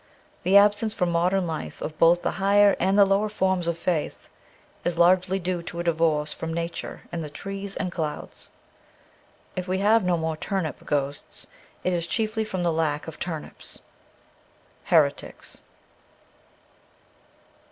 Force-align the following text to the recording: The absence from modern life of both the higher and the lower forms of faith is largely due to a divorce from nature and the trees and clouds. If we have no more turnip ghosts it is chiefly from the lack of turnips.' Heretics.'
The 0.41 0.57
absence 0.57 0.95
from 0.95 1.11
modern 1.11 1.45
life 1.45 1.79
of 1.79 1.95
both 1.99 2.23
the 2.23 2.31
higher 2.41 2.75
and 2.79 2.97
the 2.97 3.05
lower 3.05 3.29
forms 3.29 3.67
of 3.67 3.77
faith 3.77 4.27
is 4.83 4.97
largely 4.97 5.37
due 5.37 5.61
to 5.61 5.79
a 5.79 5.83
divorce 5.83 6.33
from 6.33 6.51
nature 6.55 7.01
and 7.11 7.23
the 7.23 7.29
trees 7.29 7.77
and 7.77 7.91
clouds. 7.91 8.49
If 9.55 9.67
we 9.67 9.77
have 9.77 10.03
no 10.03 10.17
more 10.17 10.35
turnip 10.35 10.83
ghosts 10.87 11.45
it 11.83 11.93
is 11.93 12.07
chiefly 12.07 12.43
from 12.43 12.63
the 12.63 12.73
lack 12.73 13.05
of 13.07 13.19
turnips.' 13.19 13.81
Heretics.' 14.91 15.61